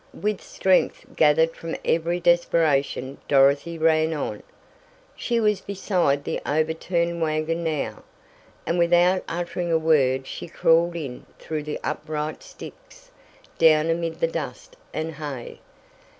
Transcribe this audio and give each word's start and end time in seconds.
With 0.19 0.41
strength 0.41 1.05
gathered 1.15 1.55
from 1.55 1.75
every 1.85 2.19
desperation 2.19 3.19
Dorothy 3.27 3.77
ran 3.77 4.13
on. 4.15 4.41
She 5.15 5.39
was 5.39 5.61
beside 5.61 6.23
the 6.23 6.41
overturned 6.43 7.21
wagon 7.21 7.63
now, 7.63 8.01
and 8.65 8.79
without 8.79 9.23
uttering 9.29 9.71
a 9.71 9.77
word 9.77 10.25
she 10.25 10.47
crawled 10.47 10.95
in 10.95 11.27
through 11.37 11.61
the 11.61 11.79
upright 11.83 12.41
sticks, 12.41 13.11
down 13.59 13.91
amid 13.91 14.19
the 14.21 14.25
dust 14.27 14.75
and 14.91 15.13
hay. 15.13 15.59